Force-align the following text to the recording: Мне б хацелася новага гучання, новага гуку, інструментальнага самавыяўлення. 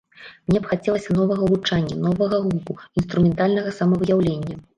Мне 0.51 0.59
б 0.61 0.69
хацелася 0.71 1.15
новага 1.17 1.45
гучання, 1.51 1.99
новага 2.07 2.41
гуку, 2.47 2.73
інструментальнага 3.01 3.77
самавыяўлення. 3.83 4.61